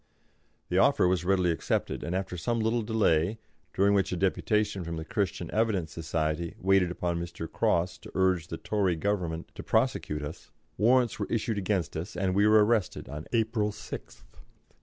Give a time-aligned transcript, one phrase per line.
[0.69, 3.37] The offer was readily accepted, and after some little delay
[3.71, 7.47] during which a deputation from the Christian Evidence Society waited upon Mr.
[7.47, 12.33] Cross to urge the Tory Government to prosecute us warrants were issued against us and
[12.33, 14.23] we were arrested on April 6th.